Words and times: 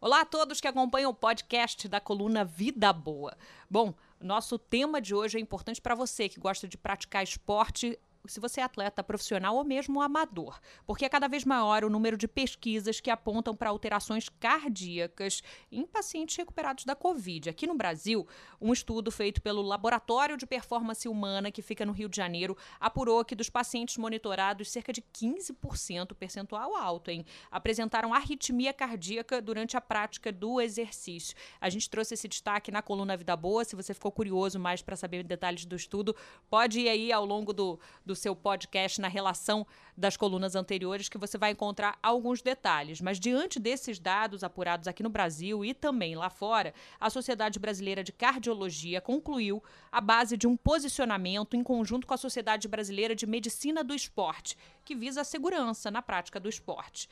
Olá 0.00 0.20
a 0.20 0.24
todos 0.24 0.60
que 0.60 0.68
acompanham 0.68 1.10
o 1.10 1.14
podcast 1.14 1.88
da 1.88 2.00
coluna 2.00 2.44
Vida 2.44 2.92
Boa. 2.92 3.36
Bom, 3.68 3.92
nosso 4.20 4.56
tema 4.56 5.00
de 5.00 5.12
hoje 5.12 5.38
é 5.38 5.40
importante 5.40 5.80
para 5.80 5.96
você 5.96 6.28
que 6.28 6.38
gosta 6.38 6.68
de 6.68 6.78
praticar 6.78 7.24
esporte 7.24 7.98
se 8.26 8.40
você 8.40 8.60
é 8.60 8.64
atleta 8.64 9.02
profissional 9.02 9.56
ou 9.56 9.64
mesmo 9.64 10.00
amador, 10.00 10.58
porque 10.86 11.04
é 11.04 11.08
cada 11.08 11.28
vez 11.28 11.44
maior 11.44 11.84
o 11.84 11.90
número 11.90 12.16
de 12.16 12.26
pesquisas 12.26 13.00
que 13.00 13.10
apontam 13.10 13.54
para 13.54 13.70
alterações 13.70 14.28
cardíacas 14.28 15.42
em 15.70 15.86
pacientes 15.86 16.36
recuperados 16.36 16.84
da 16.84 16.94
Covid. 16.94 17.48
Aqui 17.48 17.66
no 17.66 17.74
Brasil, 17.74 18.26
um 18.60 18.72
estudo 18.72 19.10
feito 19.10 19.40
pelo 19.40 19.62
Laboratório 19.62 20.36
de 20.36 20.46
Performance 20.46 21.08
Humana, 21.08 21.50
que 21.50 21.62
fica 21.62 21.86
no 21.86 21.92
Rio 21.92 22.08
de 22.08 22.16
Janeiro, 22.16 22.56
apurou 22.80 23.24
que 23.24 23.34
dos 23.34 23.48
pacientes 23.48 23.96
monitorados, 23.96 24.70
cerca 24.70 24.92
de 24.92 25.02
15%, 25.02 26.14
percentual 26.14 26.76
alto, 26.76 27.10
hein, 27.10 27.24
apresentaram 27.50 28.12
arritmia 28.12 28.72
cardíaca 28.72 29.40
durante 29.40 29.76
a 29.76 29.80
prática 29.80 30.32
do 30.32 30.60
exercício. 30.60 31.36
A 31.60 31.68
gente 31.68 31.88
trouxe 31.88 32.14
esse 32.14 32.28
destaque 32.28 32.70
na 32.70 32.82
coluna 32.82 33.16
Vida 33.16 33.36
Boa. 33.36 33.64
Se 33.64 33.76
você 33.76 33.94
ficou 33.94 34.12
curioso 34.12 34.58
mais 34.58 34.82
para 34.82 34.96
saber 34.96 35.22
detalhes 35.22 35.64
do 35.64 35.76
estudo, 35.76 36.14
pode 36.48 36.80
ir 36.80 36.88
aí 36.88 37.12
ao 37.12 37.24
longo 37.24 37.52
do, 37.52 37.78
do 38.08 38.16
seu 38.16 38.34
podcast 38.34 39.00
na 39.00 39.06
relação 39.06 39.66
das 39.94 40.16
colunas 40.16 40.56
anteriores, 40.56 41.10
que 41.10 41.18
você 41.18 41.36
vai 41.36 41.52
encontrar 41.52 41.98
alguns 42.02 42.40
detalhes. 42.40 43.02
Mas 43.02 43.20
diante 43.20 43.60
desses 43.60 43.98
dados 43.98 44.42
apurados 44.42 44.88
aqui 44.88 45.02
no 45.02 45.10
Brasil 45.10 45.62
e 45.62 45.74
também 45.74 46.16
lá 46.16 46.30
fora, 46.30 46.72
a 46.98 47.10
Sociedade 47.10 47.58
Brasileira 47.58 48.02
de 48.02 48.10
Cardiologia 48.10 49.00
concluiu 49.00 49.62
a 49.92 50.00
base 50.00 50.38
de 50.38 50.46
um 50.46 50.56
posicionamento 50.56 51.54
em 51.54 51.62
conjunto 51.62 52.06
com 52.06 52.14
a 52.14 52.16
Sociedade 52.16 52.66
Brasileira 52.66 53.14
de 53.14 53.26
Medicina 53.26 53.84
do 53.84 53.94
Esporte, 53.94 54.56
que 54.86 54.94
visa 54.94 55.20
a 55.20 55.24
segurança 55.24 55.90
na 55.90 56.00
prática 56.00 56.40
do 56.40 56.48
esporte. 56.48 57.08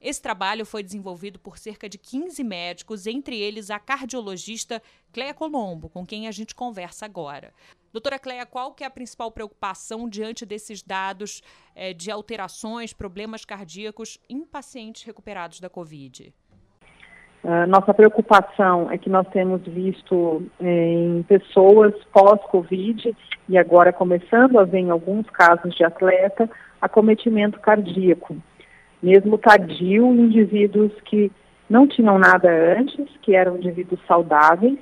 Esse 0.00 0.20
trabalho 0.20 0.64
foi 0.64 0.82
desenvolvido 0.82 1.38
por 1.38 1.58
cerca 1.58 1.88
de 1.88 1.98
15 1.98 2.42
médicos, 2.42 3.06
entre 3.06 3.38
eles 3.38 3.70
a 3.70 3.78
cardiologista 3.78 4.82
Cleia 5.12 5.34
Colombo, 5.34 5.90
com 5.90 6.04
quem 6.04 6.26
a 6.26 6.32
gente 6.32 6.54
conversa 6.54 7.04
agora. 7.04 7.52
Doutora 7.92 8.18
Cleia, 8.18 8.46
qual 8.46 8.72
que 8.72 8.84
é 8.84 8.86
a 8.86 8.90
principal 8.90 9.30
preocupação 9.30 10.08
diante 10.08 10.46
desses 10.46 10.82
dados 10.82 11.42
é, 11.74 11.92
de 11.92 12.10
alterações, 12.10 12.92
problemas 12.92 13.44
cardíacos 13.44 14.18
em 14.28 14.44
pacientes 14.44 15.02
recuperados 15.02 15.60
da 15.60 15.68
Covid? 15.68 16.32
Nossa 17.68 17.94
preocupação 17.94 18.90
é 18.90 18.98
que 18.98 19.08
nós 19.08 19.26
temos 19.28 19.62
visto 19.62 20.42
eh, 20.60 20.92
em 20.92 21.22
pessoas 21.22 21.94
pós-Covid 22.12 23.16
e 23.48 23.56
agora 23.56 23.94
começando 23.94 24.58
a 24.58 24.64
ver 24.64 24.80
em 24.80 24.90
alguns 24.90 25.24
casos 25.30 25.74
de 25.74 25.82
atleta 25.82 26.50
acometimento 26.82 27.58
cardíaco 27.58 28.36
mesmo 29.02 29.38
tardio, 29.38 30.06
indivíduos 30.14 30.92
que 31.04 31.30
não 31.68 31.86
tinham 31.86 32.18
nada 32.18 32.48
antes, 32.78 33.06
que 33.22 33.34
eram 33.34 33.56
indivíduos 33.56 34.00
saudáveis, 34.06 34.78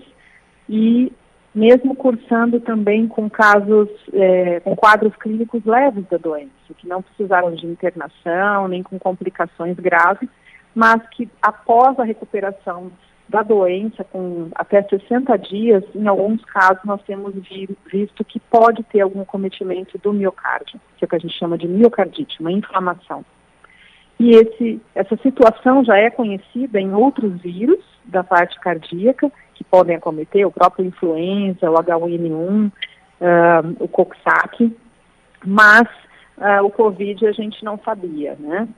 e 0.69 1.13
mesmo 1.55 1.95
cursando 1.95 2.61
também 2.61 3.09
com 3.09 3.29
casos, 3.29 3.89
é, 4.13 4.61
com 4.61 4.77
quadros 4.77 5.15
clínicos 5.17 5.65
leves 5.65 6.05
da 6.09 6.17
doença, 6.17 6.51
que 6.77 6.87
não 6.87 7.03
precisaram 7.03 7.53
de 7.55 7.67
internação, 7.67 8.69
nem 8.69 8.83
com 8.83 8.99
complicações 8.99 9.77
graves, 9.77 10.29
mas 10.75 11.03
que 11.11 11.29
após 11.43 11.99
a 11.99 12.05
recuperação 12.05 12.93
da 13.29 13.43
doença, 13.43 14.05
com 14.05 14.49
até 14.55 14.83
60 14.83 15.37
dias, 15.37 15.85
em 15.95 16.07
alguns 16.07 16.43
casos 16.47 16.83
nós 16.85 17.03
temos 17.03 17.35
visto 17.93 18.25
que 18.25 18.41
pode 18.41 18.83
ter 18.85 19.01
algum 19.01 19.25
cometimento 19.25 19.99
do 19.99 20.13
miocárdio, 20.13 20.81
que 20.97 21.05
é 21.05 21.07
o 21.07 21.09
que 21.09 21.17
a 21.17 21.19
gente 21.19 21.39
chama 21.39 21.59
de 21.59 21.69
miocardite, 21.69 22.41
uma 22.41 22.53
inflamação. 22.53 23.25
E 24.19 24.31
esse, 24.31 24.81
essa 24.95 25.17
situação 25.19 25.85
já 25.85 25.97
é 25.97 26.11
conhecida 26.11 26.81
em 26.81 26.93
outros 26.93 27.41
vírus 27.41 27.79
da 28.05 28.25
parte 28.25 28.59
cardíaca, 28.59 29.31
que 29.59 29.65
podem 29.65 29.97
acometer 29.97 30.47
o 30.47 30.53
próprio 30.53 30.87
influenza, 30.87 31.69
o 31.69 31.75
H1N1, 31.75 32.69
uh, 32.69 32.73
ah, 33.21 33.63
o 33.81 33.89
Coxsackie, 33.89 34.75
mas 35.45 35.89
uh, 36.39 36.65
o 36.65 36.71
Covid 36.71 37.27
a 37.27 37.33
gente 37.33 37.65
não 37.65 37.77
sabia, 37.85 38.37
né? 38.39 38.69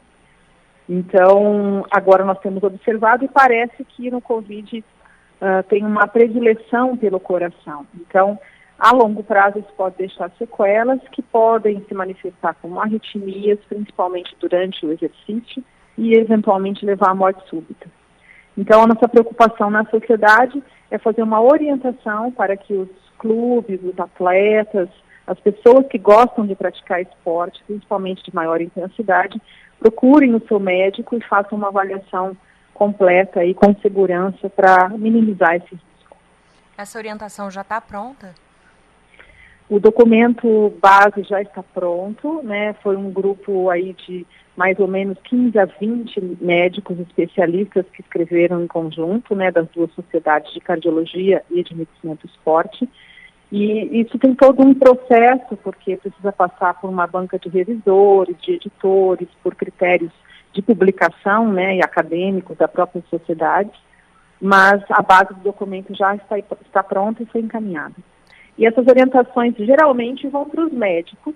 Então, 0.89 1.85
agora 1.91 2.25
nós 2.25 2.41
temos 2.41 2.63
observado 2.63 3.25
e 3.25 3.29
parece 3.29 3.85
que 3.85 4.11
no 4.11 4.23
Covid 4.23 4.79
uh, 4.79 5.63
tem 5.69 5.85
uma 5.85 6.09
predileção 6.09 6.97
pelo 6.97 7.21
coração. 7.21 7.87
Então, 7.95 8.39
a 8.79 8.93
longo 8.93 9.23
prazo, 9.23 9.59
isso 9.59 9.73
pode 9.77 9.99
deixar 9.99 10.31
sequelas 10.39 11.01
que 11.13 11.21
podem 11.21 11.85
se 11.87 11.95
manifestar 11.95 12.57
como 12.63 12.81
arritmias, 12.81 13.59
principalmente 13.69 14.35
durante 14.41 14.85
o 14.87 14.91
exercício, 14.91 15.63
e 15.99 16.15
eventualmente 16.15 16.87
levar 16.87 17.11
à 17.11 17.15
morte 17.15 17.47
súbita. 17.49 17.87
Então, 18.57 18.83
a 18.83 18.87
nossa 18.87 19.09
preocupação 19.09 19.71
na 19.71 19.85
sociedade 19.87 20.63
é 20.91 20.99
fazer 20.99 21.23
uma 21.23 21.41
orientação 21.41 22.31
para 22.33 22.57
que 22.57 22.75
os 22.75 22.89
clubes, 23.19 23.81
os 23.83 23.99
atletas, 23.99 24.89
as 25.27 25.39
pessoas 25.39 25.87
que 25.87 25.99
gostam 25.99 26.47
de 26.47 26.55
praticar 26.55 27.01
esporte, 27.01 27.63
principalmente 27.67 28.25
de 28.25 28.35
maior 28.35 28.61
intensidade, 28.61 29.41
procurem 29.79 30.35
o 30.35 30.47
seu 30.47 30.59
médico 30.59 31.17
e 31.17 31.21
façam 31.23 31.57
uma 31.57 31.69
avaliação 31.69 32.37
completa 32.75 33.45
e 33.45 33.55
com 33.55 33.75
segurança 33.81 34.49
para 34.51 34.89
minimizar 34.89 35.55
esse 35.55 35.75
risco. 35.75 36.17
Essa 36.77 36.99
orientação 36.99 37.51
já 37.51 37.61
está 37.61 37.81
pronta? 37.81 38.35
O 39.71 39.79
documento 39.79 40.73
base 40.83 41.23
já 41.23 41.41
está 41.41 41.63
pronto, 41.63 42.43
né? 42.43 42.73
Foi 42.83 42.97
um 42.97 43.09
grupo 43.09 43.71
aí 43.71 43.93
de 43.93 44.27
mais 44.57 44.77
ou 44.81 44.89
menos 44.89 45.17
15 45.23 45.57
a 45.61 45.65
20 45.65 46.39
médicos 46.41 46.99
especialistas 46.99 47.87
que 47.93 48.03
escreveram 48.03 48.65
em 48.65 48.67
conjunto, 48.67 49.33
né, 49.35 49.51
das 49.53 49.69
duas 49.69 49.91
sociedades 49.93 50.53
de 50.53 50.59
cardiologia 50.59 51.45
e 51.49 51.63
de 51.63 51.75
medicina 51.77 52.17
do 52.17 52.27
esporte. 52.27 52.89
E 53.53 54.01
isso 54.01 54.19
tem 54.19 54.35
todo 54.35 54.61
um 54.61 54.75
processo, 54.75 55.57
porque 55.63 55.97
precisa 55.97 56.33
passar 56.33 56.75
por 56.81 56.91
uma 56.91 57.07
banca 57.07 57.39
de 57.39 57.49
revisores, 57.49 58.37
de 58.43 58.55
editores, 58.55 59.29
por 59.41 59.55
critérios 59.55 60.13
de 60.53 60.63
publicação, 60.63 61.53
né, 61.53 61.77
e 61.77 61.81
acadêmicos 61.81 62.59
da 62.59 62.67
própria 62.67 63.05
sociedade. 63.09 63.71
Mas 64.41 64.83
a 64.91 65.01
base 65.01 65.33
do 65.33 65.41
documento 65.41 65.95
já 65.95 66.17
está, 66.17 66.37
está 66.39 66.83
pronta 66.83 67.23
e 67.23 67.27
foi 67.27 67.41
encaminhada. 67.41 67.95
E 68.61 68.67
essas 68.67 68.87
orientações 68.87 69.55
geralmente 69.57 70.29
vão 70.29 70.45
para 70.45 70.67
os 70.67 70.71
médicos 70.71 71.35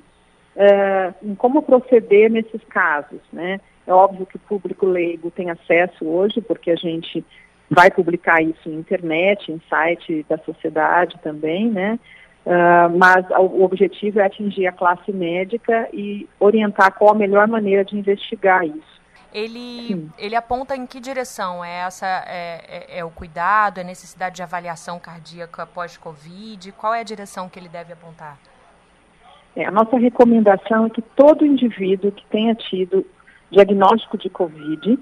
uh, 0.57 1.15
em 1.23 1.35
como 1.35 1.63
proceder 1.63 2.31
nesses 2.31 2.63
casos, 2.65 3.21
né? 3.33 3.59
É 3.87 3.93
óbvio 3.93 4.27
que 4.27 4.37
o 4.37 4.41
público 4.41 4.85
leigo 4.85 5.31
tem 5.31 5.51
acesso 5.51 6.07
hoje, 6.07 6.43
porque 6.43 6.71
a 6.71 6.77
gente 6.77 7.25
vai 7.71 7.91
publicar 7.91 8.43
isso 8.43 8.69
em 8.69 8.75
internet, 8.75 9.51
em 9.51 9.59
site 9.71 10.25
da 10.29 10.37
sociedade 10.37 11.19
também, 11.23 11.71
né? 11.71 11.99
Uh, 12.45 12.95
mas 12.99 13.25
o 13.31 13.65
objetivo 13.65 14.21
é 14.21 14.27
atingir 14.27 14.67
a 14.67 14.73
classe 14.73 15.11
médica 15.11 15.89
e 15.95 16.29
orientar 16.39 16.93
qual 16.93 17.13
a 17.13 17.19
melhor 17.19 17.49
maneira 17.49 17.83
de 17.87 17.97
investigar 17.97 18.67
isso 18.67 18.95
ele, 19.35 20.09
ele 20.17 20.37
aponta 20.37 20.77
em 20.77 20.87
que 20.87 21.01
direção? 21.01 21.65
É 21.65 21.81
essa 21.81 22.07
é, 22.07 22.61
é, 22.69 22.99
é, 23.01 23.05
o 23.05 23.11
cuidado, 23.11 23.81
é 23.81 23.85
necessidade 23.85 24.37
de 24.37 24.43
avaliação 24.43 25.01
cardíaca 25.01 25.67
pós-Covid? 25.67 26.71
Qual 26.73 26.95
é 26.95 27.01
a 27.01 27.05
direção 27.05 27.49
que 27.49 27.59
ele 27.59 27.69
deve 27.69 27.93
apontar? 27.93 28.39
É, 29.57 29.67
a 29.67 29.73
nossa 29.73 29.99
recomendação 29.99 30.87
é 30.87 30.91
que 30.91 31.03
todo 31.03 31.45
indivíduo 31.45 32.13
que 32.13 32.25
tenha 32.27 32.55
tido 32.55 33.05
diagnóstico 33.51 34.17
de 34.17 34.31
Covid, 34.31 34.99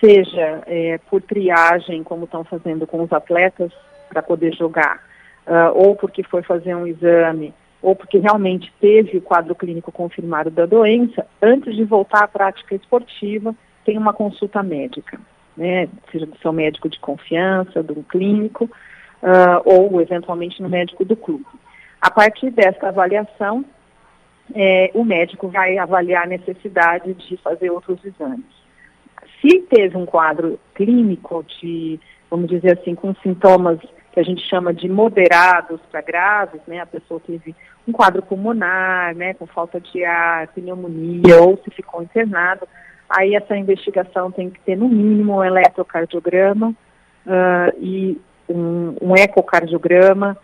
seja 0.00 0.62
é, 0.66 0.98
por 1.10 1.20
triagem, 1.20 2.04
como 2.04 2.24
estão 2.24 2.44
fazendo 2.44 2.86
com 2.86 3.02
os 3.02 3.12
atletas 3.12 3.72
para 4.08 4.22
poder 4.22 4.54
jogar, 4.54 5.02
uh, 5.46 5.72
ou 5.74 5.96
porque 5.96 6.22
foi 6.22 6.42
fazer 6.42 6.74
um 6.74 6.86
exame, 6.86 7.54
ou 7.84 7.94
porque 7.94 8.16
realmente 8.16 8.72
teve 8.80 9.18
o 9.18 9.20
quadro 9.20 9.54
clínico 9.54 9.92
confirmado 9.92 10.50
da 10.50 10.64
doença, 10.64 11.26
antes 11.42 11.76
de 11.76 11.84
voltar 11.84 12.24
à 12.24 12.28
prática 12.28 12.74
esportiva, 12.74 13.54
tem 13.84 13.98
uma 13.98 14.14
consulta 14.14 14.62
médica, 14.62 15.20
né? 15.54 15.86
seja 16.10 16.24
do 16.24 16.34
seu 16.38 16.50
médico 16.50 16.88
de 16.88 16.98
confiança, 16.98 17.82
do 17.82 18.02
clínico, 18.04 18.64
uh, 18.64 19.60
ou 19.66 20.00
eventualmente 20.00 20.62
no 20.62 20.68
médico 20.70 21.04
do 21.04 21.14
clube. 21.14 21.44
A 22.00 22.10
partir 22.10 22.50
dessa 22.50 22.88
avaliação, 22.88 23.62
é, 24.54 24.90
o 24.94 25.04
médico 25.04 25.48
vai 25.48 25.76
avaliar 25.76 26.24
a 26.24 26.26
necessidade 26.26 27.12
de 27.12 27.36
fazer 27.36 27.68
outros 27.68 28.02
exames. 28.02 28.46
Se 29.42 29.60
teve 29.60 29.94
um 29.94 30.06
quadro 30.06 30.58
clínico 30.74 31.44
de, 31.60 32.00
vamos 32.30 32.48
dizer 32.48 32.78
assim, 32.78 32.94
com 32.94 33.14
sintomas 33.16 33.78
que 34.14 34.20
a 34.20 34.22
gente 34.22 34.48
chama 34.48 34.72
de 34.72 34.88
moderados 34.88 35.80
para 35.90 36.00
graves, 36.00 36.60
né? 36.68 36.78
A 36.78 36.86
pessoa 36.86 37.18
teve 37.18 37.52
um 37.86 37.90
quadro 37.90 38.22
pulmonar, 38.22 39.12
né, 39.16 39.34
com 39.34 39.44
falta 39.44 39.80
de 39.80 40.04
ar, 40.04 40.46
pneumonia, 40.48 41.42
ou 41.42 41.60
se 41.62 41.70
ficou 41.70 42.00
internado, 42.00 42.66
aí 43.10 43.34
essa 43.34 43.56
investigação 43.56 44.30
tem 44.30 44.48
que 44.48 44.60
ter 44.60 44.76
no 44.76 44.88
mínimo 44.88 45.34
um 45.34 45.44
eletrocardiograma 45.44 46.70
uh, 47.26 47.76
e 47.78 48.18
um, 48.48 48.94
um, 49.02 49.16
ecocardiograma, 49.16 50.38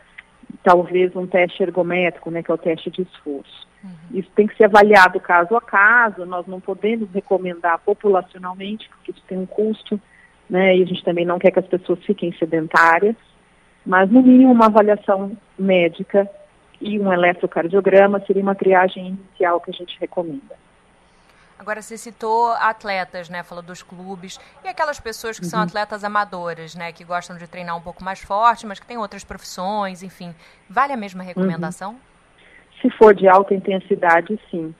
talvez 0.63 1.15
um 1.15 1.27
teste 1.27 1.63
ergométrico, 1.63 2.31
né, 2.31 2.43
que 2.43 2.51
é 2.51 2.55
o 2.55 2.59
teste 2.59 2.91
de 2.91 3.03
esforço. 3.03 3.69
Uhum. 3.83 4.19
Isso 4.19 4.29
tem 4.35 4.49
que 4.49 4.57
ser 4.57 4.65
avaliado 4.65 5.19
caso 5.21 5.57
a 5.57 5.63
caso, 5.63 6.27
nós 6.27 6.47
não 6.47 6.61
podemos 6.61 7.09
recomendar 7.11 7.79
populacionalmente, 7.79 8.89
porque 8.91 9.13
isso 9.13 9.23
tem 9.27 9.39
um 9.39 9.47
custo 9.47 9.99
né? 10.51 10.77
E 10.77 10.83
a 10.83 10.87
gente 10.87 11.05
também 11.05 11.25
não 11.25 11.39
quer 11.39 11.53
que 11.53 11.61
as 11.61 11.67
pessoas 11.67 12.01
fiquem 12.05 12.33
sedentárias, 12.33 13.15
mas 13.91 14.09
no 14.09 14.23
mínimo 14.23 14.53
uma 14.53 14.67
avaliação 14.67 15.37
médica 15.59 16.31
e 16.81 16.97
um 17.01 17.13
eletrocardiograma 17.13 18.21
seria 18.25 18.41
uma 18.41 18.55
triagem 18.55 19.09
inicial 19.09 19.61
que 19.61 19.73
a 19.73 19.75
gente 19.75 19.99
recomenda. 19.99 20.55
Agora, 21.59 21.83
você 21.83 21.99
citou 21.99 22.53
atletas, 22.53 23.29
né? 23.29 23.43
Falou 23.43 23.65
dos 23.65 23.83
clubes. 23.83 24.39
E 24.65 24.69
aquelas 24.69 25.01
pessoas 25.01 25.41
que 25.41 25.45
uhum. 25.45 25.51
são 25.51 25.61
atletas 25.61 26.05
amadoras, 26.05 26.77
né? 26.77 26.93
Que 26.93 27.03
gostam 27.03 27.37
de 27.37 27.49
treinar 27.49 27.77
um 27.77 27.81
pouco 27.81 28.05
mais 28.05 28.21
forte, 28.21 28.65
mas 28.65 28.79
que 28.79 28.87
têm 28.87 28.97
outras 28.97 29.25
profissões, 29.25 30.05
enfim. 30.05 30.33
Vale 30.69 30.93
a 30.93 30.97
mesma 30.97 31.25
recomendação? 31.25 31.91
Uhum. 31.91 31.99
Se 32.81 32.91
for 32.97 33.13
de 33.13 33.27
alta 33.29 33.55
intensidade, 33.55 34.39
sim. 34.53 34.73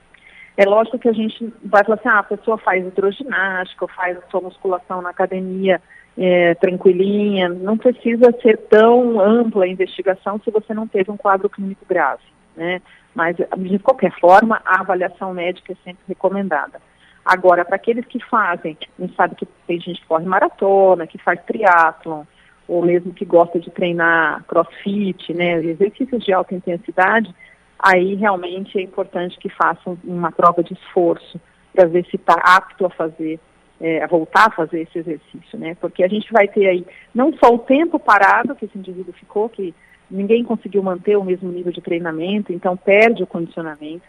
É 0.61 0.65
lógico 0.65 0.99
que 0.99 1.09
a 1.09 1.13
gente 1.13 1.51
vai 1.65 1.83
falar 1.83 1.95
assim, 1.95 2.07
ah, 2.07 2.19
a 2.19 2.23
pessoa 2.23 2.55
faz 2.55 2.85
hidroginástica, 2.85 3.83
ou 3.83 3.89
faz 3.89 4.15
a 4.15 4.21
sua 4.29 4.41
musculação 4.41 5.01
na 5.01 5.09
academia 5.09 5.81
é, 6.15 6.53
tranquilinha. 6.53 7.49
Não 7.49 7.75
precisa 7.75 8.31
ser 8.43 8.57
tão 8.69 9.19
ampla 9.19 9.65
a 9.65 9.67
investigação 9.67 10.39
se 10.43 10.51
você 10.51 10.71
não 10.71 10.87
teve 10.87 11.09
um 11.09 11.17
quadro 11.17 11.49
clínico 11.49 11.83
grave, 11.89 12.21
né? 12.55 12.79
Mas, 13.15 13.37
de 13.37 13.79
qualquer 13.79 14.11
forma, 14.19 14.61
a 14.63 14.81
avaliação 14.81 15.33
médica 15.33 15.73
é 15.73 15.75
sempre 15.83 16.03
recomendada. 16.07 16.79
Agora, 17.25 17.65
para 17.65 17.77
aqueles 17.77 18.05
que 18.05 18.23
fazem, 18.23 18.77
a 18.99 19.01
gente 19.01 19.15
sabe 19.15 19.33
que 19.33 19.47
tem 19.65 19.79
gente 19.79 19.99
que 19.99 20.07
corre 20.07 20.25
maratona, 20.25 21.07
que 21.07 21.17
faz 21.17 21.41
triatlon, 21.41 22.21
ou 22.67 22.85
mesmo 22.85 23.11
que 23.13 23.25
gosta 23.25 23.59
de 23.59 23.71
treinar 23.71 24.43
crossfit, 24.43 25.33
né, 25.33 25.55
exercícios 25.55 26.23
de 26.23 26.31
alta 26.31 26.53
intensidade, 26.53 27.33
aí 27.81 28.15
realmente 28.15 28.77
é 28.77 28.81
importante 28.81 29.37
que 29.39 29.49
façam 29.49 29.97
uma 30.03 30.31
prova 30.31 30.63
de 30.63 30.73
esforço 30.73 31.39
para 31.73 31.87
ver 31.87 32.05
se 32.05 32.15
está 32.15 32.35
apto 32.35 32.85
a 32.85 32.89
fazer, 32.89 33.39
é, 33.79 34.03
a 34.03 34.07
voltar 34.07 34.47
a 34.47 34.51
fazer 34.51 34.81
esse 34.81 34.99
exercício, 34.99 35.57
né? 35.57 35.75
Porque 35.79 36.03
a 36.03 36.07
gente 36.07 36.31
vai 36.31 36.47
ter 36.47 36.67
aí 36.67 36.85
não 37.13 37.33
só 37.33 37.53
o 37.53 37.59
tempo 37.59 37.97
parado 37.97 38.55
que 38.55 38.65
esse 38.65 38.77
indivíduo 38.77 39.13
ficou, 39.13 39.49
que 39.49 39.73
ninguém 40.09 40.43
conseguiu 40.43 40.83
manter 40.83 41.17
o 41.17 41.23
mesmo 41.23 41.51
nível 41.51 41.71
de 41.71 41.81
treinamento, 41.81 42.53
então 42.53 42.75
perde 42.77 43.23
o 43.23 43.27
condicionamento. 43.27 44.05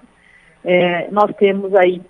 É, 0.64 1.10
nós 1.10 1.34
temos 1.36 1.74
aí 1.74 2.02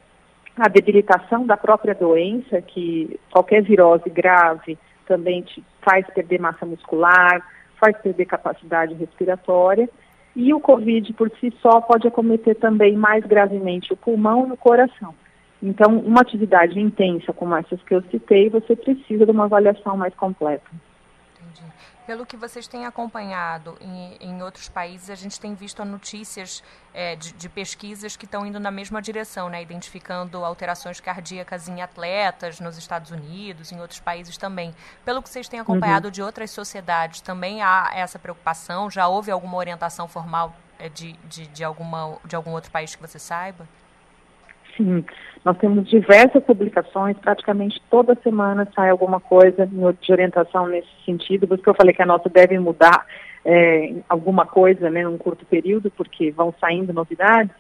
a 0.57 0.69
debilitação 0.69 1.47
da 1.47 1.57
própria 1.57 1.95
doença, 1.95 2.61
que 2.61 3.19
qualquer 3.31 3.63
virose 3.63 4.09
grave 4.11 4.79
também 5.07 5.43
te 5.43 5.63
faz 5.83 6.07
perder 6.15 6.41
massa 6.41 6.67
muscular, 6.67 7.47
faz 7.79 7.97
perder 7.99 8.27
capacidade 8.27 8.95
respiratória, 8.95 9.89
e 10.35 10.53
o 10.53 10.61
Covid 10.61 11.13
por 11.13 11.31
si 11.39 11.53
só 11.61 11.81
pode 11.81 12.07
acometer 12.09 12.57
também 12.57 12.97
mais 12.97 13.25
gravemente 13.25 13.93
o 13.93 13.97
pulmão 13.97 14.49
e 14.49 14.53
o 14.53 14.57
coração. 14.57 15.15
Então, 15.63 15.99
uma 15.99 16.23
atividade 16.23 16.81
intensa 16.81 17.33
como 17.33 17.55
essas 17.55 17.81
que 17.83 17.95
eu 17.95 18.03
citei, 18.11 18.49
você 18.49 18.75
precisa 18.75 19.25
de 19.25 19.31
uma 19.31 19.45
avaliação 19.45 19.97
mais 19.97 20.15
completa. 20.15 20.69
Pelo 22.07 22.27
que 22.27 22.37
vocês 22.37 22.67
têm 22.67 22.87
acompanhado 22.87 23.77
em, 23.81 24.17
em 24.21 24.43
outros 24.43 24.69
países, 24.69 25.11
a 25.11 25.15
gente 25.15 25.39
tem 25.39 25.55
visto 25.55 25.85
notícias 25.85 26.63
é, 26.95 27.17
de, 27.17 27.33
de, 27.33 27.49
pesquisas 27.49 28.17
que 28.17 28.25
estão 28.25 28.47
indo 28.47 28.59
na 28.59 28.71
mesma 28.71 29.01
direção, 29.01 29.49
né? 29.49 29.63
identificando 29.63 30.45
alterações 30.45 31.01
cardíacas 31.01 31.69
em 31.69 31.81
atletas 31.81 32.61
nos 32.61 32.77
Estados 32.77 33.11
Unidos, 33.11 33.73
em 33.73 33.81
outros 33.81 34.01
países 34.01 34.37
também. 34.37 34.75
Pelo 35.05 35.23
que 35.23 35.29
vocês 35.29 35.49
têm 35.49 35.61
acompanhado 35.61 36.09
uhum. 36.09 36.13
de 36.13 36.23
outras 36.23 36.51
sociedades, 36.51 37.21
também 37.21 37.63
há 37.63 37.91
essa 37.95 38.19
preocupação? 38.19 38.91
Já 38.91 39.07
houve 39.09 39.31
alguma 39.31 39.57
orientação 39.57 40.09
formal 40.09 40.55
é, 40.79 40.89
de, 40.89 41.13
de, 41.25 41.47
de, 41.47 41.65
alguma, 41.65 42.19
de 42.25 42.35
algum 42.35 42.51
outro 42.53 42.71
país 42.71 42.95
que 42.95 43.01
você 43.01 43.19
saiba? 43.19 43.67
Sim, 44.77 45.05
nós 45.45 45.59
temos 45.59 45.89
diversas 45.89 46.43
publicações, 46.45 47.17
praticamente 47.19 47.83
toda 47.91 48.19
semana 48.23 48.69
sai 48.75 48.91
alguma 48.91 49.21
coisa 49.21 49.67
de 49.67 50.13
orientação 50.13 50.67
nesse 50.67 50.89
sentido, 51.05 51.47
por 51.47 51.55
isso 51.55 51.63
que 51.63 51.71
eu 51.71 51.75
falei 51.75 51.95
que 51.95 52.03
a 52.03 52.07
nossa 52.07 52.29
deve 52.29 52.59
mudar 52.59 53.07
é, 53.45 53.95
alguma 54.09 54.47
coisa 54.47 54.89
né, 54.89 55.03
num 55.03 55.19
curto 55.19 55.45
período, 55.45 55.91
porque 55.91 56.31
vão 56.31 56.55
saindo 56.61 56.93
novidades, 56.93 57.55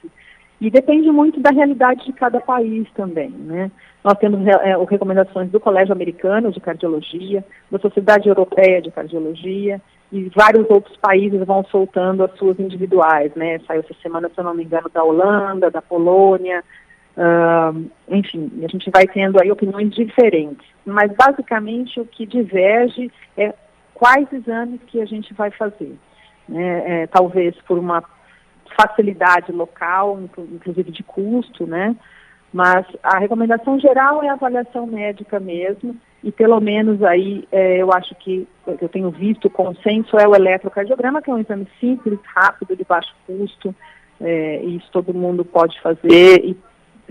e 0.60 0.70
depende 0.70 1.10
muito 1.10 1.40
da 1.40 1.50
realidade 1.50 2.04
de 2.04 2.12
cada 2.12 2.40
país 2.40 2.86
também. 2.94 3.30
Né? 3.30 3.68
Nós 4.04 4.16
temos 4.18 4.46
é, 4.46 4.76
recomendações 4.88 5.50
do 5.50 5.58
Colégio 5.58 5.92
Americano 5.92 6.52
de 6.52 6.60
Cardiologia, 6.60 7.44
da 7.68 7.80
Sociedade 7.80 8.28
Europeia 8.28 8.80
de 8.80 8.92
Cardiologia, 8.92 9.82
e 10.12 10.30
vários 10.36 10.68
outros 10.70 10.96
países 10.98 11.44
vão 11.44 11.64
soltando 11.64 12.22
as 12.22 12.32
suas 12.36 12.60
individuais, 12.60 13.34
né? 13.34 13.58
Saiu 13.66 13.80
essa 13.80 13.94
semana, 14.02 14.28
se 14.28 14.38
eu 14.38 14.44
não 14.44 14.54
me 14.54 14.62
engano, 14.62 14.90
da 14.92 15.02
Holanda, 15.02 15.70
da 15.70 15.80
Polônia, 15.80 16.62
Uh, 17.16 17.90
enfim, 18.08 18.50
a 18.64 18.68
gente 18.68 18.90
vai 18.90 19.06
tendo 19.06 19.40
aí 19.40 19.50
opiniões 19.50 19.94
diferentes. 19.94 20.66
Mas 20.84 21.12
basicamente 21.12 22.00
o 22.00 22.06
que 22.06 22.26
diverge 22.26 23.10
é 23.36 23.54
quais 23.94 24.32
exames 24.32 24.80
que 24.86 25.00
a 25.00 25.04
gente 25.04 25.32
vai 25.34 25.50
fazer. 25.50 25.96
Né? 26.48 27.02
É, 27.02 27.06
talvez 27.06 27.54
por 27.62 27.78
uma 27.78 28.02
facilidade 28.76 29.52
local, 29.52 30.20
inclusive 30.20 30.90
de 30.90 31.02
custo, 31.02 31.66
né? 31.66 31.94
Mas 32.52 32.84
a 33.02 33.18
recomendação 33.18 33.78
geral 33.78 34.22
é 34.22 34.28
a 34.28 34.34
avaliação 34.34 34.86
médica 34.86 35.40
mesmo, 35.40 35.96
e 36.22 36.30
pelo 36.30 36.60
menos 36.60 37.02
aí 37.02 37.48
é, 37.50 37.78
eu 37.78 37.92
acho 37.92 38.14
que 38.16 38.46
eu 38.66 38.88
tenho 38.88 39.10
visto 39.10 39.46
o 39.46 39.50
consenso 39.50 40.18
é 40.18 40.28
o 40.28 40.34
eletrocardiograma, 40.34 41.22
que 41.22 41.30
é 41.30 41.34
um 41.34 41.38
exame 41.38 41.66
simples, 41.80 42.18
rápido, 42.24 42.76
de 42.76 42.84
baixo 42.84 43.14
custo, 43.26 43.74
é, 44.20 44.62
isso 44.64 44.88
todo 44.92 45.14
mundo 45.14 45.44
pode 45.44 45.80
fazer 45.80 46.44
e 46.44 46.56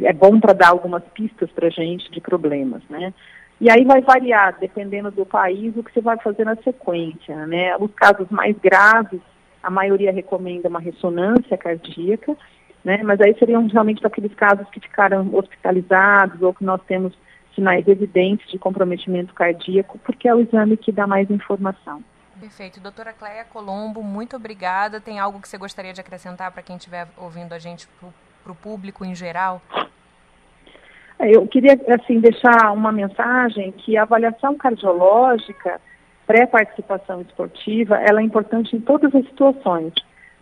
é 0.01 0.13
bom 0.13 0.39
para 0.39 0.53
dar 0.53 0.69
algumas 0.69 1.03
pistas 1.13 1.49
para 1.51 1.67
a 1.67 1.71
gente 1.71 2.11
de 2.11 2.21
problemas, 2.21 2.81
né? 2.89 3.13
E 3.59 3.69
aí 3.69 3.85
vai 3.85 4.01
variar, 4.01 4.57
dependendo 4.59 5.11
do 5.11 5.25
país, 5.25 5.75
o 5.77 5.83
que 5.83 5.93
você 5.93 6.01
vai 6.01 6.17
fazer 6.17 6.43
na 6.43 6.55
sequência, 6.57 7.45
né? 7.45 7.77
Os 7.77 7.93
casos 7.93 8.27
mais 8.29 8.57
graves, 8.57 9.21
a 9.61 9.69
maioria 9.69 10.11
recomenda 10.11 10.67
uma 10.67 10.79
ressonância 10.79 11.55
cardíaca, 11.57 12.35
né? 12.83 13.01
Mas 13.03 13.21
aí 13.21 13.37
seriam 13.37 13.67
realmente 13.67 14.05
aqueles 14.05 14.33
casos 14.33 14.67
que 14.69 14.79
ficaram 14.79 15.29
hospitalizados 15.33 16.41
ou 16.41 16.53
que 16.53 16.63
nós 16.63 16.81
temos 16.87 17.13
sinais 17.53 17.87
evidentes 17.87 18.49
de 18.49 18.57
comprometimento 18.57 19.33
cardíaco, 19.33 19.99
porque 19.99 20.27
é 20.27 20.33
o 20.33 20.39
exame 20.39 20.77
que 20.77 20.91
dá 20.91 21.05
mais 21.05 21.29
informação. 21.29 22.03
Perfeito. 22.39 22.79
Doutora 22.79 23.13
Cleia 23.13 23.45
Colombo, 23.45 24.01
muito 24.01 24.35
obrigada. 24.35 24.99
Tem 24.99 25.19
algo 25.19 25.39
que 25.39 25.47
você 25.47 25.59
gostaria 25.59 25.93
de 25.93 26.01
acrescentar 26.01 26.51
para 26.51 26.63
quem 26.63 26.77
estiver 26.77 27.07
ouvindo 27.15 27.53
a 27.53 27.59
gente, 27.59 27.87
para 28.43 28.51
o 28.51 28.55
público 28.55 29.05
em 29.05 29.13
geral? 29.13 29.61
É, 31.21 31.35
eu 31.35 31.45
queria 31.45 31.79
assim 31.89 32.19
deixar 32.19 32.73
uma 32.73 32.91
mensagem 32.91 33.71
que 33.71 33.95
a 33.95 34.01
avaliação 34.01 34.55
cardiológica 34.55 35.79
pré-participação 36.25 37.21
esportiva 37.21 37.95
ela 37.97 38.21
é 38.21 38.23
importante 38.23 38.75
em 38.75 38.81
todas 38.81 39.13
as 39.13 39.23
situações, 39.25 39.93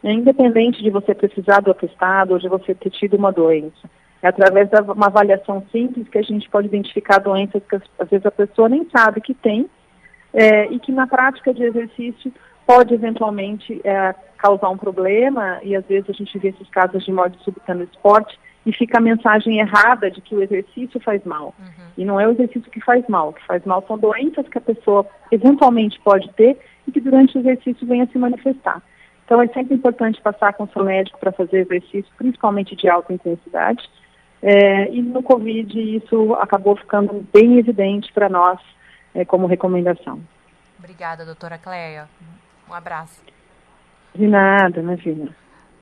né? 0.01 0.13
independente 0.13 0.81
de 0.81 0.89
você 0.89 1.13
precisar 1.13 1.59
do 1.59 1.71
atestado 1.71 2.33
ou 2.33 2.39
de 2.39 2.48
você 2.48 2.74
ter 2.74 2.91
tido 2.91 3.17
uma 3.17 3.31
doença. 3.31 3.89
É 4.21 4.29
através 4.29 4.69
de 4.69 4.81
uma 4.81 5.07
avaliação 5.07 5.65
simples 5.69 6.07
que 6.07 6.17
a 6.17 6.21
gente 6.21 6.50
pode 6.50 6.67
identificar 6.67 7.19
doenças 7.19 7.62
que 7.69 7.75
às 7.75 8.09
vezes 8.09 8.25
a 8.25 8.31
pessoa 8.31 8.69
nem 8.69 8.88
sabe 8.89 9.19
que 9.19 9.33
tem 9.33 9.69
é, 10.33 10.65
e 10.67 10.79
que 10.79 10.93
na 10.93 11.07
prática 11.07 11.53
de 11.53 11.63
exercício 11.63 12.31
pode 12.65 12.93
eventualmente 12.93 13.81
é, 13.83 14.15
causar 14.38 14.69
um 14.69 14.77
problema 14.77 15.59
e 15.62 15.75
às 15.75 15.86
vezes 15.86 16.09
a 16.09 16.13
gente 16.13 16.39
vê 16.39 16.50
esses 16.50 16.69
casos 16.69 17.03
de 17.03 17.12
morte 17.12 17.38
súbita 17.43 17.74
no 17.74 17.83
esporte 17.83 18.39
e 18.69 18.73
fica 18.73 18.99
a 18.99 19.01
mensagem 19.01 19.57
errada 19.57 20.11
de 20.11 20.21
que 20.21 20.35
o 20.35 20.43
exercício 20.43 20.99
faz 20.99 21.23
mal. 21.25 21.55
Uhum. 21.57 21.85
E 21.97 22.05
não 22.05 22.19
é 22.19 22.27
o 22.27 22.31
exercício 22.31 22.69
que 22.69 22.79
faz 22.79 23.03
mal. 23.07 23.29
O 23.29 23.33
que 23.33 23.43
faz 23.47 23.65
mal 23.65 23.83
são 23.88 23.97
doenças 23.97 24.47
que 24.47 24.59
a 24.59 24.61
pessoa 24.61 25.07
eventualmente 25.31 25.99
pode 26.01 26.31
ter 26.33 26.55
e 26.88 26.91
que 26.91 27.01
durante 27.01 27.35
o 27.35 27.41
exercício 27.41 27.88
venha 27.88 28.05
se 28.05 28.17
manifestar. 28.19 28.79
Então 29.25 29.41
é 29.41 29.47
sempre 29.47 29.73
importante 29.73 30.21
passar 30.21 30.53
com 30.53 30.65
o 30.65 30.69
seu 30.69 30.83
médico 30.83 31.19
para 31.19 31.31
fazer 31.31 31.61
exercício, 31.61 32.11
principalmente 32.15 32.75
de 32.75 32.88
alta 32.88 33.11
intensidade. 33.11 33.89
É, 34.39 34.91
e 34.91 35.01
no 35.01 35.23
Covid 35.23 35.97
isso 35.97 36.35
acabou 36.35 36.75
ficando 36.75 37.25
bem 37.33 37.57
evidente 37.57 38.13
para 38.13 38.29
nós 38.29 38.59
é, 39.15 39.25
como 39.25 39.47
recomendação. 39.47 40.21
Obrigada, 40.77 41.25
doutora 41.25 41.57
Cleia. 41.57 42.07
Um 42.69 42.73
abraço. 42.73 43.19
De 44.13 44.27
nada, 44.27 44.79
imagina. 44.79 45.35